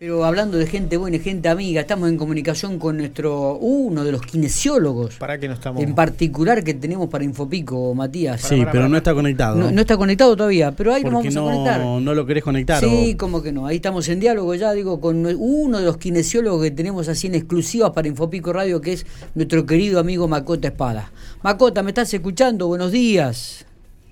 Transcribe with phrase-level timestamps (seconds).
[0.00, 4.12] Pero hablando de gente buena y gente amiga, estamos en comunicación con nuestro uno de
[4.12, 5.16] los kinesiólogos.
[5.16, 5.82] ¿Para qué no estamos?
[5.82, 8.42] En particular que tenemos para Infopico, Matías.
[8.42, 9.56] Sí, pero no está conectado.
[9.56, 11.80] No, no está conectado todavía, pero ahí nos vamos a conectar.
[11.80, 12.78] no, no lo querés conectar.
[12.78, 13.66] Sí, o- como que no.
[13.66, 17.34] Ahí estamos en diálogo ya, digo, con uno de los kinesiólogos que tenemos así en
[17.34, 21.10] exclusivas para Infopico Radio, que es nuestro querido amigo Macota Espada.
[21.42, 22.68] Macota, ¿me estás escuchando?
[22.68, 23.66] Buenos días.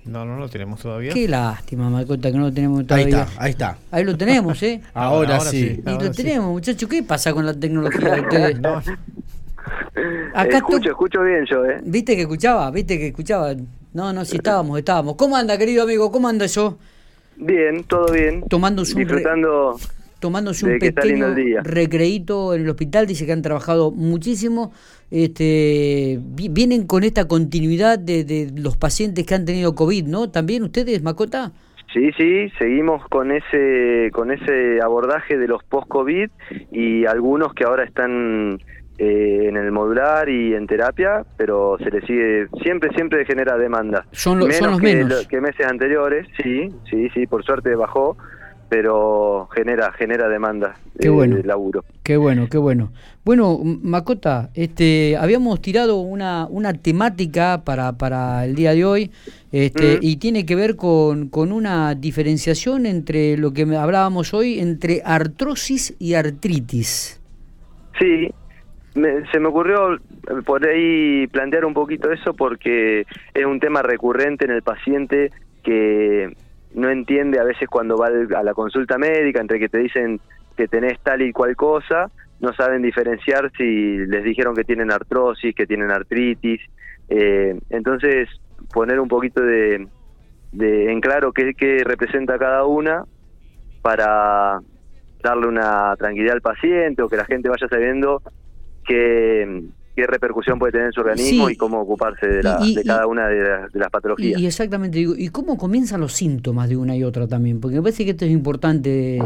[0.07, 1.13] No, no lo tenemos todavía.
[1.13, 3.23] Qué lástima, Macota, que no lo tenemos Ahí todavía.
[3.23, 3.77] está, ahí está.
[3.91, 4.81] Ahí lo tenemos, ¿eh?
[4.93, 5.67] Ahora, ahora sí.
[5.75, 5.83] sí.
[5.85, 6.23] Y Ahora lo sí.
[6.23, 6.89] tenemos, muchachos.
[6.89, 8.59] ¿Qué pasa con la tecnología de ustedes?
[8.61, 8.81] No,
[10.33, 11.79] Acá escucho, tú- escucho bien yo, ¿eh?
[11.83, 12.69] ¿Viste que escuchaba?
[12.71, 13.53] ¿Viste que escuchaba?
[13.93, 15.15] No, no, sí estábamos, estábamos.
[15.15, 16.11] ¿Cómo anda, querido amigo?
[16.11, 16.77] ¿Cómo anda eso?
[17.35, 18.43] Bien, todo bien.
[18.43, 19.77] Tomándose un re- Disfrutando.
[20.19, 24.71] Tomándose un pequeño recreíto en el hospital, dice que han trabajado muchísimo.
[25.11, 30.29] Este, vi- vienen con esta continuidad de, de los pacientes que han tenido COVID, ¿no?
[30.29, 31.51] ¿También ustedes, Macota?
[31.93, 36.29] Sí, sí, seguimos con ese con ese abordaje de los post-COVID
[36.71, 38.59] y algunos que ahora están
[38.99, 44.05] eh, en el modular y en terapia, pero se les sigue, siempre, siempre genera demanda.
[44.11, 45.09] Son lo- son los que, menos.
[45.23, 48.17] lo- que meses anteriores, sí, sí, sí, por suerte bajó,
[48.69, 51.35] pero genera, genera demanda Qué eh, bueno.
[51.37, 51.83] de laburo.
[52.03, 52.91] Qué bueno, qué bueno.
[53.23, 59.11] Bueno, Macota, este, habíamos tirado una, una temática para, para el día de hoy
[59.51, 59.99] este, Mm.
[60.01, 65.95] y tiene que ver con, con una diferenciación entre lo que hablábamos hoy, entre artrosis
[65.99, 67.19] y artritis.
[67.99, 68.29] Sí,
[68.95, 69.99] me- se me ocurrió eh,
[70.45, 75.31] por ahí plantear un poquito eso porque es un tema recurrente en el paciente
[75.63, 76.35] que
[76.73, 80.19] no entiende a veces cuando va a la consulta médica, entre que te dicen
[80.55, 85.55] que tenés tal y cual cosa, no saben diferenciar si les dijeron que tienen artrosis,
[85.55, 86.61] que tienen artritis.
[87.09, 88.29] Eh, entonces,
[88.73, 89.87] poner un poquito de,
[90.51, 93.05] de en claro qué, representa cada una
[93.81, 94.59] para
[95.23, 98.21] darle una tranquilidad al paciente o que la gente vaya sabiendo
[98.85, 99.63] qué,
[99.97, 101.53] qué repercusión puede tener en su organismo Sí.
[101.53, 104.39] y cómo ocuparse de, la- Y- y- de cada una de, las- de las patologías.
[104.39, 107.59] Y, exactamente, digo, ¿y cómo comienzan los síntomas de una y otra también?
[107.59, 109.19] Porque me parece que esto es importante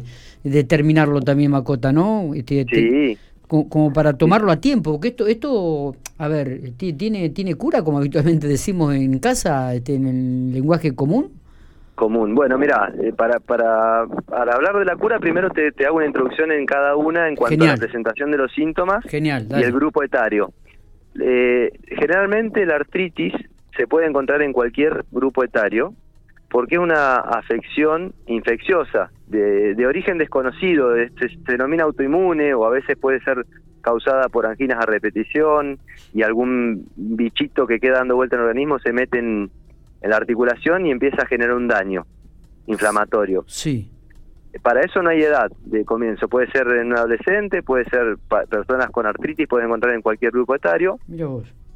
[0.45, 2.33] determinarlo también, Macota, ¿no?
[2.33, 3.17] Este, te- sí,
[3.47, 7.83] co- como para tomarlo a tiempo, porque esto, esto a ver, ti- tiene, tiene cura,
[7.83, 11.31] como habitualmente decimos en casa, este, en el lenguaje común.
[11.95, 12.33] común.
[12.33, 16.07] Bueno, mira, eh, para, para, para hablar de la cura, primero te, te hago una
[16.07, 17.69] introducción en cada una en cuanto Genial.
[17.69, 20.51] a la presentación de los síntomas Genial, y el grupo etario.
[21.19, 23.33] Eh, generalmente la artritis
[23.75, 25.93] se puede encontrar en cualquier grupo etario
[26.49, 32.65] porque es una afección infecciosa de, de origen desconocido, de- se, se denomina autoinmune o
[32.65, 33.45] a veces puede ser
[33.81, 35.79] causada por anginas a repetición
[36.13, 39.49] y algún bichito que queda dando vuelta en el organismo se mete en,
[40.01, 42.05] en la articulación y empieza a generar un daño
[42.67, 43.43] inflamatorio.
[43.47, 43.89] Sí,
[44.61, 48.17] Para eso no hay edad de comienzo, puede ser en un adolescente, puede ser
[48.49, 50.99] personas con artritis, pueden encontrar en cualquier grupo etario.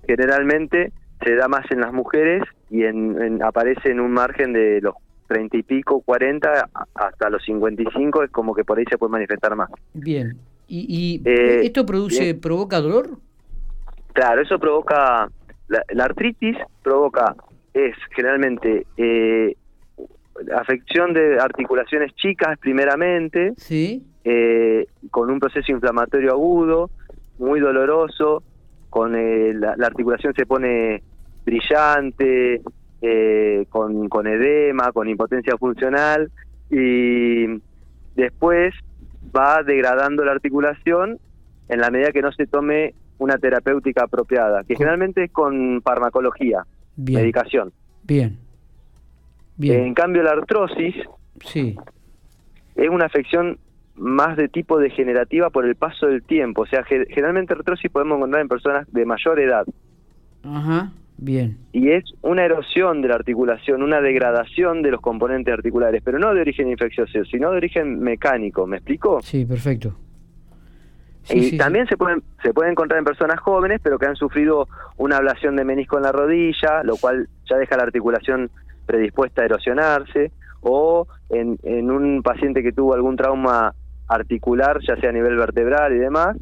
[0.08, 0.92] Generalmente
[1.24, 4.96] se da más en las mujeres y en, en- aparece en un margen de los
[5.28, 9.12] 30 y pico, 40 a- hasta los 55, es como que por ahí se puede
[9.12, 9.70] manifestar más.
[9.94, 10.38] Bien.
[10.68, 12.42] ¿Y, y Eh, esto produce, bien.
[12.42, 13.10] provoca dolor?
[14.14, 15.30] Claro, eso provoca,
[15.68, 17.36] la, la artritis provoca,
[17.74, 19.56] es generalmente eh,
[20.56, 24.04] afección de articulaciones chicas primeramente, Sí.
[24.24, 26.90] eh, con un proceso inflamatorio agudo,
[27.38, 28.44] muy doloroso,
[28.90, 31.04] con eh, la, la articulación se pone
[31.46, 32.62] brillante,
[33.02, 36.32] eh, con, con edema, con impotencia funcional
[36.70, 37.46] y
[38.16, 38.74] después
[39.36, 41.20] va degradando la articulación
[41.68, 46.66] en la medida que no se tome una terapéutica apropiada, que generalmente es con farmacología,
[46.96, 47.22] Bien.
[47.22, 47.72] medicación.
[48.04, 48.38] Bien.
[49.58, 49.82] Bien.
[49.86, 50.96] En cambio la artrosis
[51.42, 51.76] Sí.
[52.76, 53.58] es una afección
[53.96, 56.64] más de tipo degenerativa por el paso del tiempo.
[56.64, 59.66] O sea, ge- generalmente artrosis podemos encontrar en personas de mayor edad.
[60.44, 60.92] Ajá.
[61.18, 61.58] Bien.
[61.72, 66.34] Y es una erosión de la articulación, una degradación de los componentes articulares, pero no
[66.34, 68.68] de origen infeccioso, sino de origen mecánico.
[68.68, 69.22] ¿Me explico?
[69.22, 69.96] Sí, perfecto.
[71.24, 71.58] Sí, y sí, sí.
[71.58, 74.68] también se pueden se puede encontrar en personas jóvenes, pero que han sufrido
[74.98, 78.52] una ablación de menisco en la rodilla, lo cual ya deja la articulación
[78.86, 83.74] predispuesta a erosionarse, o en, en un paciente que tuvo algún trauma
[84.08, 86.38] articular, ya sea a nivel vertebral y demás,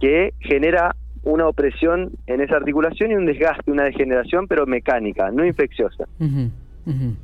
[0.00, 5.44] que genera una opresión en esa articulación y un desgaste, una degeneración, pero mecánica, no
[5.44, 6.04] infecciosa.
[6.20, 7.14] Ujú.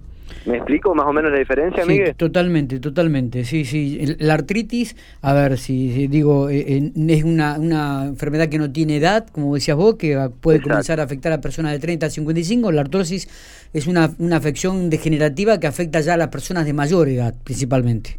[0.46, 2.14] ¿Me explico más o menos la diferencia, Sí, Miguel?
[2.16, 3.44] totalmente, totalmente.
[3.44, 4.16] Sí, sí.
[4.18, 8.96] La artritis, a ver, si, digo, eh, eh, es una, una enfermedad que no tiene
[8.96, 10.70] edad, como decías vos, que puede Exacto.
[10.70, 12.72] comenzar a afectar a personas de 30 a 55.
[12.72, 13.28] La artrosis
[13.72, 18.18] es una, una afección degenerativa que afecta ya a las personas de mayor edad, principalmente.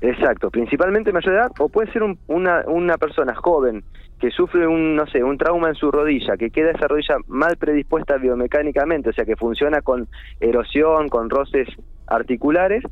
[0.00, 3.82] Exacto, principalmente mayor edad o puede ser un- una, una persona joven
[4.20, 7.56] que sufre un, no sé, un trauma en su rodilla, que queda esa rodilla mal
[7.56, 10.08] predispuesta biomecánicamente, o sea, que funciona con
[10.40, 11.68] erosión, con roces
[12.06, 12.82] articulares,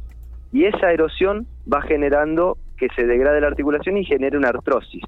[0.52, 5.02] y esa erosión va generando que se degrade la articulación y genere una artrosis.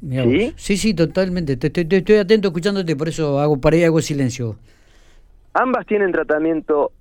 [0.00, 0.52] ¿Sí?
[0.56, 1.56] Sí, sí, totalmente.
[1.56, 4.56] Te- te- te- estoy atento escuchándote, por eso hago para ahí hago silencio.
[5.54, 6.92] Ambas tienen tratamiento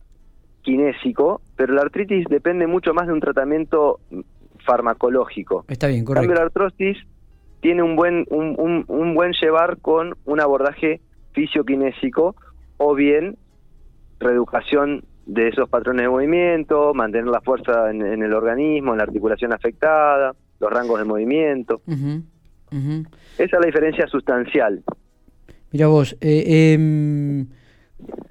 [0.61, 3.99] kinésico, pero la artritis depende mucho más de un tratamiento
[4.65, 5.65] farmacológico.
[5.67, 6.39] Está bien, En cambio, correcto.
[6.39, 6.97] la artrosis
[7.61, 10.99] tiene un buen, un, un- un buen llevar con un abordaje
[11.33, 12.35] fisioquinésico
[12.77, 13.37] o bien
[14.19, 19.03] reeducación de esos patrones de movimiento, mantener la fuerza en, en el organismo, en la
[19.03, 21.81] articulación afectada, los rangos de movimiento.
[23.37, 24.83] Esa es la diferencia sustancial.
[25.71, 27.47] Mira vos, eh, em,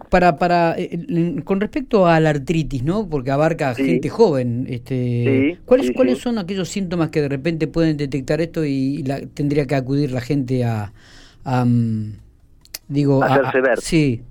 [0.08, 3.08] para, para, eh, en- con respecto a la artritis, ¿no?
[3.08, 3.84] Porque abarca Sí.
[3.84, 8.40] gente joven, este, Sí, ¿cuáles, sí, ¿cuáles son aquellos síntomas que de repente pueden detectar
[8.40, 10.92] esto y la- tendría que acudir la gente a,
[11.44, 12.12] a, mm,
[12.88, 13.78] digo, a- Hacerse a- ver.
[13.80, 14.22] Sí,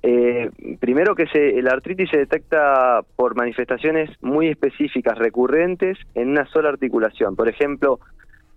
[0.00, 0.48] Eh,
[0.78, 6.68] primero que se, la artritis se detecta por manifestaciones muy específicas, recurrentes, en una sola
[6.68, 7.34] articulación.
[7.34, 7.98] Por ejemplo,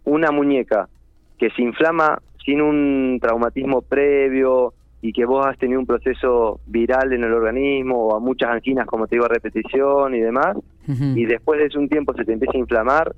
[0.03, 0.87] una muñeca
[1.39, 7.11] que se inflama sin un traumatismo previo y que vos has tenido un proceso viral
[7.13, 10.57] en el organismo o a muchas anginas, como te digo, a repetición y demás,
[10.87, 13.15] y después de un tiempo se te empieza a inflamar,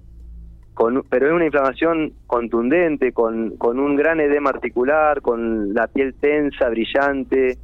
[0.73, 6.13] con, pero es una inflamación contundente, con, con un gran edema articular, con la piel
[6.15, 7.57] tensa, brillante,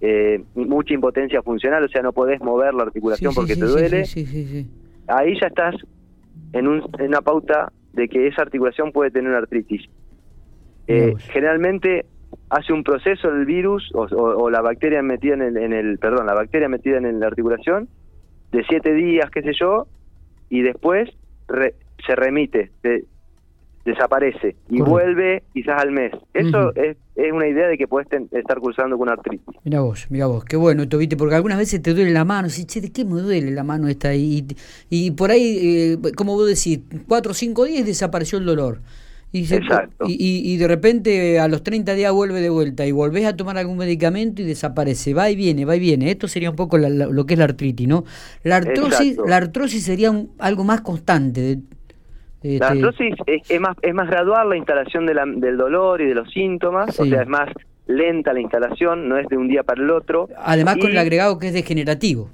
[0.00, 3.66] eh, mucha impotencia funcional, o sea, no podés mover la articulación Sí, porque sí, te
[3.66, 4.68] duele, Sí,
[5.08, 5.76] ahí ya estás
[6.52, 9.82] en, un, en una pauta de que esa articulación puede tener una artritis.
[10.88, 12.06] Eh, generalmente
[12.52, 15.98] hace un proceso el virus o, o- o la bacteria metida en el, en el,
[15.98, 17.88] perdón, la bacteria metida en la articulación
[18.52, 19.88] de siete días, qué sé yo,
[20.50, 21.08] y después
[21.48, 21.74] re-
[22.06, 23.04] se remite, se-
[23.84, 24.84] desaparece y Correcto.
[24.90, 26.12] vuelve quizás al mes.
[26.34, 29.44] Eso es, es una idea de que puedes ten- estar cursando con artritis.
[29.64, 32.48] Mira vos, mira vos, qué bueno esto, viste, porque algunas veces te duele la mano,
[32.48, 34.14] sí, che, ¿de qué me duele la mano esta?
[34.14, 34.46] Y,
[34.88, 38.78] y por ahí, eh, como vos decís, cuatro o cinco días desapareció el dolor.
[39.34, 39.60] Y, se-
[40.06, 43.78] y, de repente a los 30 días vuelve de vuelta y volvés a tomar algún
[43.78, 46.10] medicamento y desaparece, va y viene, va y viene.
[46.10, 48.04] Esto sería un poco la- la- lo que es la artritis, ¿no?
[48.44, 49.24] La artrosis, Exacto.
[49.30, 51.40] la artrosis sería un- algo más constante.
[51.40, 51.56] de-
[52.42, 55.56] de- La este, artrosis es, es más es más gradual la instalación de la- del
[55.56, 57.48] dolor y de los síntomas, o sea, es más
[57.86, 60.28] lenta la instalación, no es de un día para el otro.
[60.36, 62.28] además con el agregado que es degenerativo.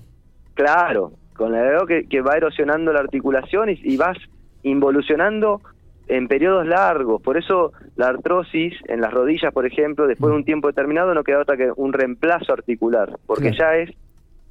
[0.54, 4.16] Claro, con el agregado que, que va erosionando la articulación y, y vas
[4.62, 5.60] involucionando
[6.08, 7.22] en periodos largos.
[7.22, 11.24] Por eso la artrosis en las rodillas, por ejemplo, después de un tiempo determinado no
[11.24, 13.90] queda otra que un reemplazo articular, porque ya es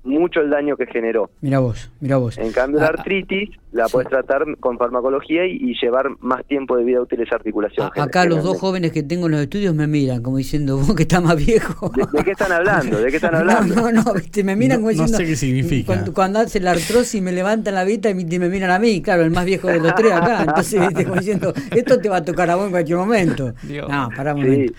[0.03, 1.29] mucho el daño que generó.
[1.41, 2.38] Mira vos, mira vos.
[2.38, 3.91] En cambio, la Ah, artritis la sí.
[3.91, 7.89] puedes tratar con farmacología y, y llevar más tiempo de vida útil esa articulación.
[7.95, 10.95] A- acá los dos jóvenes que tengo en los estudios me miran como diciendo, vos
[10.95, 11.91] que estás más viejo.
[11.95, 12.97] ¿De, de qué están hablando?
[12.99, 13.75] ¿De qué están hablando?
[13.75, 15.17] No, no, no, viste, me miran como No- no diciendo.
[15.17, 15.88] sé qué significa.
[15.88, 18.79] Cuando, cuando hace la artrosis me levantan la vista y me, y me miran a
[18.79, 20.44] mí, claro, el más viejo de los tres acá.
[20.47, 23.53] Entonces, viste, como diciendo, esto te va a tocar a vos en cualquier momento.
[23.63, 23.89] Dios.
[23.89, 24.47] No, pará un Sí.
[24.49, 24.73] momento.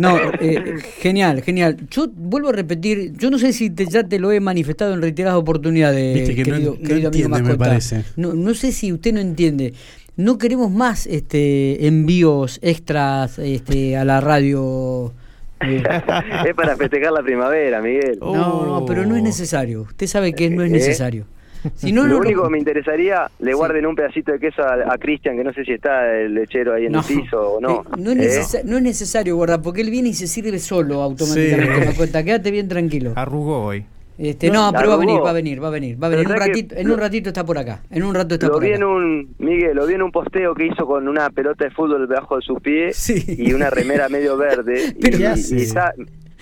[0.00, 1.76] No, eh, genial, genial.
[1.90, 5.02] Yo vuelvo a repetir, yo no sé si te- ya te lo he manifestado en
[5.02, 7.58] reiteradas oportunidades, Viste que no querido, no querido amigo me mascota.
[7.58, 8.04] parece.
[8.16, 9.74] No, no sé si usted no entiende.
[10.16, 15.12] No queremos más este envíos extras este, a la radio.
[15.60, 15.82] eh,
[16.48, 18.18] es para festejar la primavera, Miguel.
[18.20, 19.82] No, no, pero no es necesario.
[19.82, 20.76] Usted sabe que no es ¿Eh?
[21.74, 23.56] Si no, lo no, único no- que me interesaría, le Sí.
[23.56, 26.74] guarden un pedacito de queso a, a Cristian, que no sé si está el lechero
[26.74, 27.82] ahí en no, el piso o no.
[27.82, 28.20] eh, no, es ¿Eh?
[28.20, 31.80] necesa- no es necesario guardar, porque él viene y se sirve solo automáticamente.
[31.82, 31.88] Sí.
[31.88, 33.12] me cuenta, quédate bien tranquilo.
[33.16, 33.84] Arrugó hoy.
[34.18, 36.10] Este, No, no, pero va a venir, va a venir, va a venir, va a
[36.10, 36.26] venir.
[36.26, 37.80] Un ¿sabes ratito, en un ratito está por acá.
[37.90, 38.76] En un rato está Lo por vi acá.
[38.76, 42.06] en un, Miguel, lo vi en un posteo que hizo con una pelota de fútbol
[42.06, 43.24] debajo de su pie Sí.
[43.38, 44.94] y una remera medio verde.
[45.00, 45.94] Pero- y, ¿Qué y está,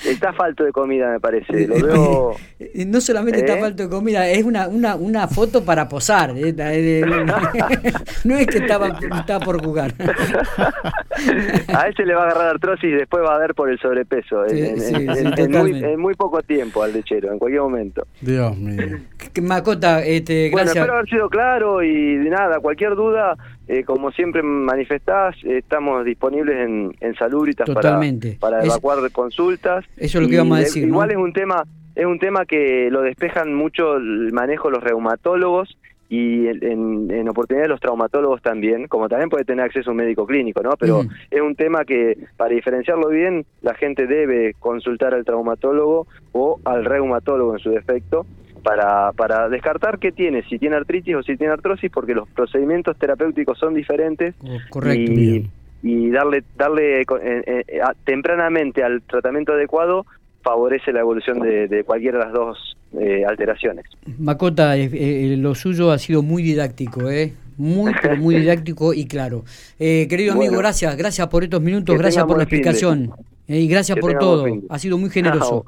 [0.06, 1.66] está falto de comida, me parece.
[1.66, 2.36] Lo veo...
[2.60, 3.60] Eh, No solamente está ¿Eh?
[3.60, 6.30] falto de comida, es una, una, una foto para posar.
[6.36, 7.02] eh, eh,
[8.24, 8.88] no es que estaba,
[9.18, 9.92] estaba por jugar.
[11.74, 14.44] a ese le va a agarrar artrosis y después va a ver por el sobrepeso.
[14.46, 17.38] en- Sí, en, sí, en- sí, en muy, en muy poco tiempo al lechero, en
[17.38, 18.06] cualquier momento.
[18.20, 18.98] Dios mío.
[19.42, 20.76] Macota, este, Bueno, gracias.
[20.76, 23.36] espero haber sido claro y de nada, cualquier duda,
[23.68, 28.36] eh, como siempre manifestás, eh, estamos disponibles en, en Salubritas para, Totalmente.
[28.40, 29.84] para Es- evacuar consultas.
[29.96, 30.88] Eso es lo que íbamos a de- decir, ¿no?
[30.94, 31.62] Igual es un tema
[31.94, 35.76] es un tema que lo despejan mucho el manejo de los reumatólogos
[36.08, 40.24] y en, en, oportunidades los traumatólogos también, como también puede tener acceso a un médico
[40.24, 40.70] clínico, ¿no?
[40.78, 41.08] Pero Mm.
[41.32, 46.84] es un tema que para diferenciarlo bien, la gente debe consultar al traumatólogo o al
[46.84, 48.24] reumatólogo en su defecto
[48.62, 52.96] para, para descartar qué tiene, si tiene artritis o si tiene artrosis, porque los procedimientos
[52.98, 54.34] terapéuticos son diferentes.
[54.42, 55.12] Oh, correcto.
[55.12, 55.50] Y,
[55.82, 57.64] y darle, darle eh, eh,
[58.04, 60.06] tempranamente al tratamiento adecuado
[60.42, 63.84] favorece la evolución de, cualquiera de las dos eh, alteraciones.
[64.18, 67.34] Macota, lo suyo ha sido muy didáctico, ¿eh?
[67.56, 69.44] Muy, muy didáctico y claro.
[69.78, 73.10] querido amigo, gracias, gracias por estos minutos, gracias por la explicación
[73.46, 74.46] y gracias por todo.
[74.68, 75.66] Ha sido muy generoso.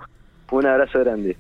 [0.51, 1.37] Un abrazo grande.